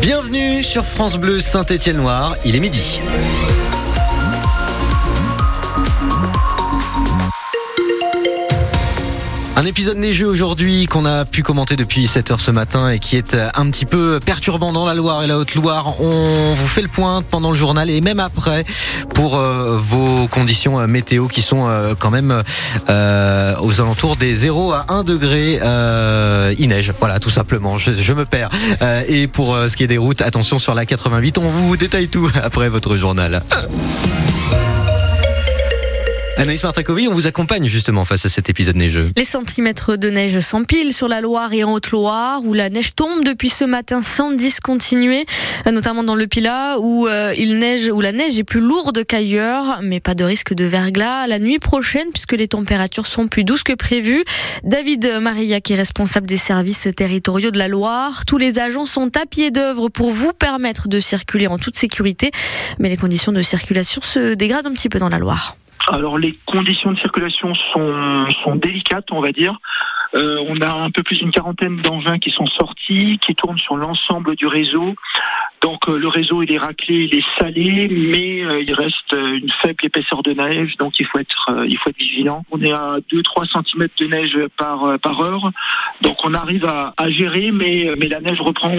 [0.00, 3.00] Bienvenue sur France Bleu Saint-Étienne-Noir, il est midi.
[9.60, 13.16] Un épisode neigeux aujourd'hui qu'on a pu commenter depuis 7 heures ce matin et qui
[13.16, 16.00] est un petit peu perturbant dans la Loire et la Haute-Loire.
[16.00, 18.64] On vous fait le point pendant le journal et même après
[19.14, 22.42] pour euh, vos conditions euh, météo qui sont euh, quand même
[22.88, 25.60] aux alentours des 0 à 1 degré.
[26.58, 28.48] il neige, voilà tout simplement, je, je me perds.
[29.08, 32.30] et pour ce qui est des routes, attention sur la 88, on vous détaille tout
[32.42, 33.42] après votre journal.
[36.40, 39.10] Anaïs Martakovi, on vous accompagne justement face à cet épisode neigeux.
[39.14, 43.22] Les centimètres de neige s'empilent sur la Loire et en Haute-Loire, où la neige tombe
[43.26, 45.26] depuis ce matin sans discontinuer,
[45.70, 49.80] notamment dans le Pilat, où euh, il neige, où la neige est plus lourde qu'ailleurs,
[49.82, 53.62] mais pas de risque de verglas la nuit prochaine, puisque les températures sont plus douces
[53.62, 54.24] que prévu.
[54.64, 59.14] David Maria, qui est responsable des services territoriaux de la Loire, tous les agents sont
[59.14, 62.30] à pied d'œuvre pour vous permettre de circuler en toute sécurité,
[62.78, 65.54] mais les conditions de circulation se dégradent un petit peu dans la Loire.
[65.88, 69.58] Alors les conditions de circulation sont, sont délicates, on va dire.
[70.14, 73.76] Euh, on a un peu plus d'une quarantaine d'engins qui sont sortis, qui tournent sur
[73.76, 74.94] l'ensemble du réseau.
[75.62, 79.50] Donc euh, le réseau il est raclé, il est salé, mais euh, il reste une
[79.62, 82.44] faible épaisseur de neige, donc il faut être il faut être vigilant.
[82.50, 85.50] On est à 2-3 cm de neige par heure,
[86.00, 88.74] donc on arrive à, à gérer, mais mais la neige reprend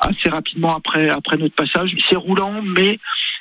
[0.00, 1.94] assez rapidement après après notre passage.
[2.10, 2.98] C'est roulant, mais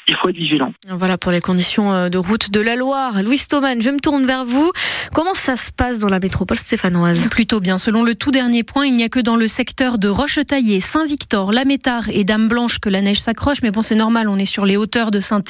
[0.08, 0.74] il faut être vigilant.
[0.88, 3.24] Voilà pour les conditions de route de la Loire.
[3.24, 4.72] Louis Thoman, je me tourne vers vous.
[5.14, 7.28] Comment ça se passe dans la métropole stéphanoise?
[7.28, 7.78] Plutôt bien.
[7.78, 11.52] Selon le tout dernier point, il n'y a que dans le secteur de Roche-Taillée, Saint-Victor,
[11.52, 13.58] La Métard et Dame-Blanche que la neige s'accroche.
[13.62, 15.42] Mais bon, c'est normal, on est sur les hauteurs de saint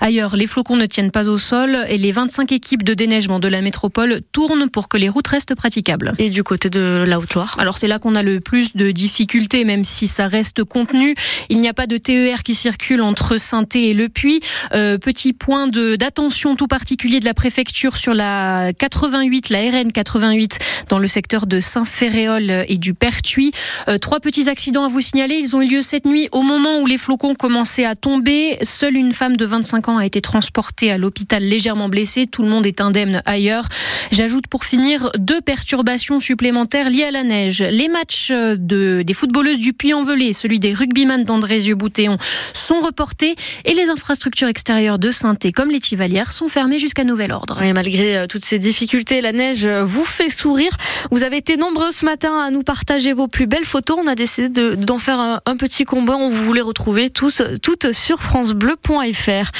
[0.00, 3.46] Ailleurs, les flocons ne tiennent pas au sol et les 25 équipes de déneigement de
[3.46, 6.14] la métropole tournent pour que les routes restent praticables.
[6.18, 7.54] Et du côté de la Haute-Loire?
[7.58, 11.14] Alors c'est là qu'on a le plus de difficultés, même si ça reste contenu.
[11.50, 14.40] Il n'y a pas de TER qui circule entre saint et Le Puy.
[14.72, 18.72] Euh, petit point d'attention tout particulier de la préfecture sur la
[19.04, 23.52] 88, la RN 88, dans le secteur de Saint-Ferréol et du Pertuis.
[23.86, 25.34] Euh, trois petits accidents à vous signaler.
[25.34, 28.56] Ils ont eu lieu cette nuit au moment où les flocons commençaient à tomber.
[28.62, 32.26] Seule une femme de 25 ans a été transportée à l'hôpital légèrement blessée.
[32.26, 33.68] Tout le monde est indemne ailleurs.
[34.10, 37.60] J'ajoute pour finir deux perturbations supplémentaires liées à la neige.
[37.60, 42.16] Les matchs de, des footballeuses du Puy-en-Velay, celui des rugbyman d'Andrézieux-Boutéon,
[42.54, 43.34] sont reportés
[43.66, 47.60] et les infrastructures extérieures de saint comme les Tivalières, sont fermées jusqu'à nouvel ordre.
[47.74, 50.76] Malgré euh, toutes ces difficultés, la neige vous fait sourire.
[51.10, 53.98] Vous avez été nombreux ce matin à nous partager vos plus belles photos.
[54.00, 56.16] On a décidé d'en faire un, petit combat.
[56.16, 59.50] On vous les retrouver tous, toutes sur francebleu.fr.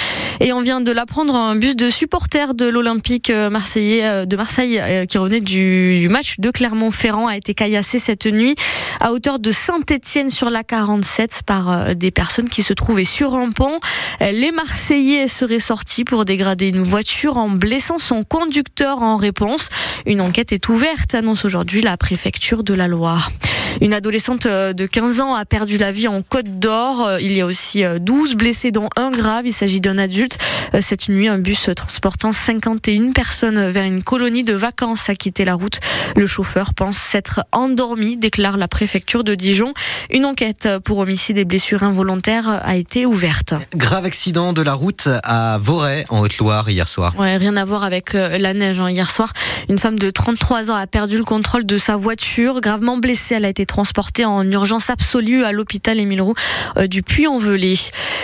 [0.41, 4.37] Et on vient de l'apprendre, un bus de supporters de l'Olympique euh, marseillais euh, de
[4.37, 8.55] Marseille euh, qui revenait du, match de Clermont-Ferrand a été caillassé cette nuit
[9.01, 13.51] à hauteur de Saint-Étienne sur la 47 par des personnes qui se trouvaient sur un
[13.51, 13.79] pont.
[14.21, 19.69] Les Marseillais seraient sortis pour dégrader une voiture en blessant son conducteur en réponse.
[20.07, 23.31] Une enquête est ouverte, annonce aujourd'hui la préfecture de la Loire.
[23.81, 27.07] Une adolescente euh, de 15 ans a perdu la vie en Côte d'Or.
[27.07, 29.47] Euh, il y a aussi 12 euh, blessés, dont un grave.
[29.47, 30.39] Il s'agit d'un adulte.
[30.81, 35.55] Cette nuit, un bus transportant 51 personnes vers une colonie de vacances a quitté la
[35.55, 35.79] route.
[36.17, 39.73] Le chauffeur pense s'être endormi, déclare la préfecture de Dijon.
[40.11, 43.55] Une enquête pour homicide et blessures involontaires a été ouverte.
[43.77, 47.15] Grave accident de la route à Voray, en Haute-Loire, hier soir.
[47.19, 48.91] Ouais, rien à voir avec la neige hein.
[48.91, 49.33] hier soir.
[49.69, 52.61] Une femme de 33 ans a perdu le contrôle de sa voiture.
[52.61, 56.35] Gravement blessée, elle a été transporté en urgence absolue à l'hôpital Émile Roux
[56.77, 57.75] euh, du Puy-en-Velay.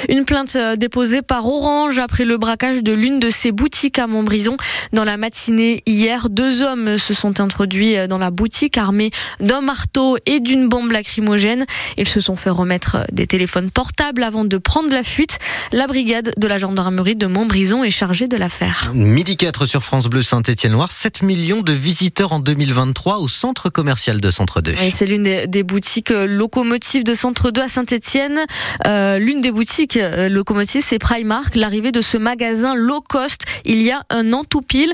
[0.09, 4.07] Une plainte euh, déposée par Orange après le braquage de l'une de ses boutiques à
[4.07, 4.57] Montbrison.
[4.93, 9.61] Dans la matinée hier, deux hommes se sont introduits euh, dans la boutique armés d'un
[9.61, 11.65] marteau et d'une bombe lacrymogène.
[11.97, 15.39] Ils se sont fait remettre des téléphones portables avant de prendre la fuite.
[15.73, 18.91] La brigade de la gendarmerie de Montbrison est chargée de l'affaire.
[18.95, 24.21] Midi 4 sur France Bleu Saint-Étienne-Loire, 7 millions de visiteurs en 2023 au centre commercial
[24.21, 24.75] de Centre 2.
[24.91, 25.30] c'est l'une des,
[25.71, 28.41] boutiques euh, locomotives de Centre 2 à Saint-Etienne.
[28.87, 31.55] Euh, l'une des boutiques euh, locomotives, c'est Primark.
[31.55, 34.93] L'arrivée de ce magasin low cost il y a un an tout pile.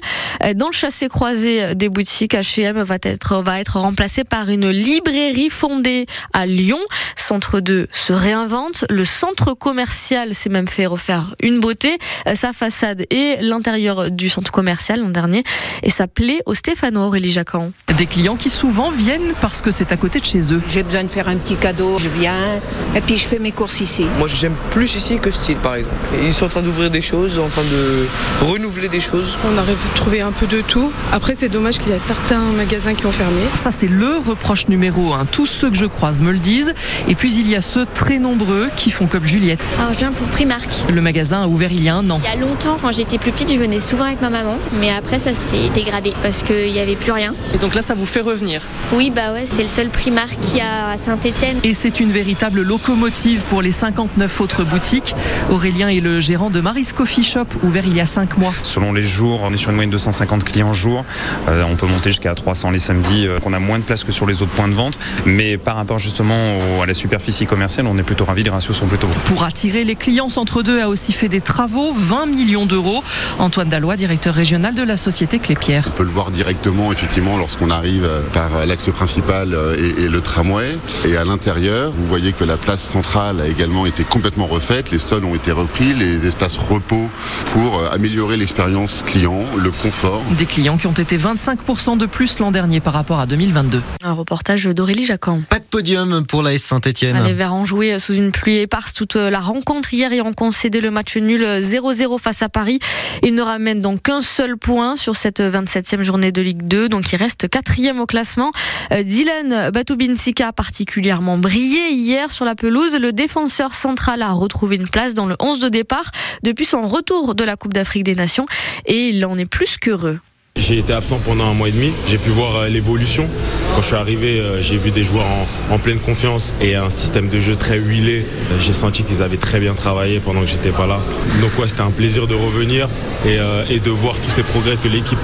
[0.55, 6.07] Dans le chassé-croisé des boutiques, H&M va être, va être remplacé par une librairie fondée
[6.33, 6.79] à Lyon.
[7.17, 8.85] Centre 2 se réinvente.
[8.91, 11.99] Le centre commercial s'est même fait refaire une beauté.
[12.35, 15.43] Sa façade et l'intérieur du centre commercial l'an dernier.
[15.83, 17.73] Et ça plaît au Stéphano Aurélie Jacan.
[17.97, 20.63] Des clients qui souvent viennent parce que c'est à côté de de chez eux.
[20.67, 22.61] J'ai besoin de faire un petit cadeau, je viens
[22.95, 24.07] et puis je fais mes courses ici.
[24.19, 25.97] Moi j'aime plus ici que style par exemple.
[26.23, 28.07] Ils sont en train d'ouvrir des choses, en train de
[28.45, 29.39] renouveler des choses.
[29.53, 30.93] On arrive à trouver un peu de tout.
[31.13, 33.43] Après c'est dommage qu'il y a certains magasins qui ont fermé.
[33.55, 35.27] Ça c'est le reproche numéro un.
[35.27, 36.75] Tous ceux que je croise me le disent.
[37.09, 39.77] Et puis il y a ceux très nombreux qui font comme Juliette.
[39.79, 40.71] Alors je viens pour Primark.
[40.93, 42.21] Le magasin a ouvert il y a un an.
[42.25, 44.59] Il y a longtemps, quand j'étais plus petite, je venais souvent avec ma maman.
[44.81, 47.35] Mais après ça s'est dégradé parce qu'il n'y avait plus rien.
[47.55, 48.63] Et donc là ça vous fait revenir
[48.93, 51.59] Oui bah ouais, c'est le seul Primark qu'il y a à Saint-Etienne.
[51.63, 55.15] Et c'est une véritable locomotive pour les 59 autres boutiques.
[55.51, 58.53] Aurélien est le gérant de Maris Coffee Shop, ouvert il y a 5 mois.
[58.63, 61.05] Selon les jours, on est sur une moyenne de 150 clients jour.
[61.49, 63.27] Euh, on peut monter jusqu'à 300 les samedis.
[63.27, 64.99] Euh, on a moins de place que sur les autres points de vente.
[65.27, 68.43] Mais par rapport justement au, à la superficie commerciale, on est plutôt ravis.
[68.43, 69.15] Les ratios sont plutôt bons.
[69.27, 73.03] Pour attirer les clients, Centre 2 a aussi fait des travaux, 20 millions d'euros.
[73.39, 75.85] Antoine Dallois, directeur régional de la société Clépierre.
[75.89, 80.79] On peut le voir directement, effectivement, lorsqu'on arrive par l'axe principal et, et le tramway.
[81.05, 84.91] Et à l'intérieur, vous voyez que la place centrale a également été complètement refaite.
[84.91, 87.09] Les sols ont été repris, les espaces repos
[87.53, 90.23] pour améliorer l'expérience client, le confort.
[90.39, 93.83] Des clients qui ont été 25% de plus l'an dernier par rapport à 2022.
[94.03, 95.07] Un reportage d'Aurélie.
[95.49, 97.23] Pas de podium pour la Saint-Etienne.
[97.23, 100.81] Les Verts ont joué sous une pluie éparse toute la rencontre hier et ont concédé
[100.81, 102.79] le match nul 0-0 face à Paris.
[103.23, 107.13] Ils ne ramènent donc qu'un seul point sur cette 27e journée de Ligue 2, donc
[107.13, 108.53] il reste quatrième au classement.
[108.91, 112.97] Dylan Batoubinsika a particulièrement brillé hier sur la pelouse.
[112.99, 116.11] Le défenseur central a retrouvé une place dans le 11 de départ
[116.43, 118.47] depuis son retour de la Coupe d'Afrique des Nations
[118.87, 120.21] et il en est plus qu'heureux.
[120.57, 121.93] J'ai été absent pendant un mois et demi.
[122.09, 123.27] J'ai pu voir euh, l'évolution.
[123.75, 125.27] Quand je suis arrivé, euh, j'ai vu des joueurs
[125.71, 128.25] en, pleine confiance et un système de jeu très huilé.
[128.59, 130.99] J'ai senti qu'ils avaient très bien travaillé pendant que j'étais pas là.
[131.43, 132.89] Donc ouais, c'était un plaisir de revenir
[133.27, 135.19] et, euh, de voir tous ces progrès que l'équipe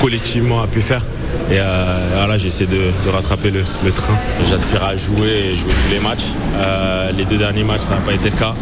[0.00, 1.02] collectivement a pu faire.
[1.50, 1.84] Et euh,
[2.16, 4.16] voilà, j'essaie de, de, rattraper le, train.
[4.48, 6.26] J'aspire à jouer et jouer tous les matchs.
[6.56, 8.54] Euh, les deux derniers matchs, ça n'a pas été le cas.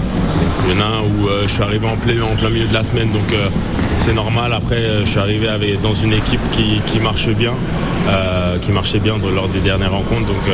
[0.67, 2.75] Il y en a un où euh, je suis arrivé en plein, plein milieu de
[2.75, 3.49] la semaine, donc euh,
[3.99, 4.52] c'est normal.
[4.52, 7.55] Après, je suis arrivé avec, dans une équipe qui, marche bien,
[8.61, 10.27] qui marchait bien lors des dernières rencontres.
[10.27, 10.45] Donc,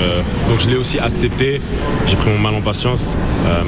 [0.49, 1.61] donc je l'ai aussi accepté.
[2.07, 3.17] J'ai pris mon mal en patience.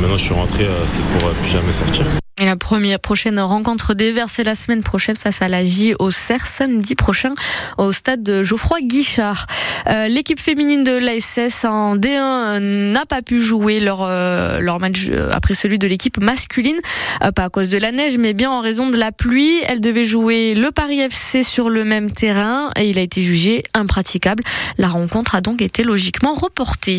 [0.01, 2.22] maintenant, je suis rentré, c'est pour plus jamais sortir.
[2.43, 6.45] Et la première prochaine rencontre des la semaine prochaine face à la J au CER,
[6.45, 7.35] samedi prochain
[7.79, 9.47] au stade de Geoffroy Guichard.
[9.87, 15.09] Euh, L'équipe féminine de l'ASS en D1 n'a pas pu jouer leur, euh, leur match
[15.31, 16.79] après celui de l'équipe masculine,
[17.23, 19.61] euh, pas à cause de la neige, mais bien en raison de la pluie.
[19.69, 23.63] Elle devait jouer le Paris FC sur le même terrain et il a été jugé
[23.73, 24.43] impraticable.
[24.79, 26.99] La rencontre a donc été logiquement reportée.